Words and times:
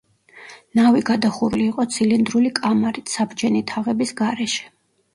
ნავი 0.79 1.03
გადახურული 1.09 1.61
იყო 1.73 1.87
ცილინდრული 1.97 2.55
კამარით, 2.63 3.17
საბჯენი 3.21 3.65
თაღების 3.75 4.19
გარეშე. 4.25 4.71